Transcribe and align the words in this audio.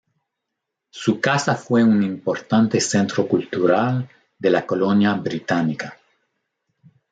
Su 0.89 1.21
casa 1.21 1.53
fue 1.55 1.83
un 1.83 2.01
importante 2.01 2.81
centro 2.81 3.27
cultural 3.27 4.09
de 4.39 4.49
la 4.49 4.65
colonia 4.65 5.13
británica. 5.13 5.95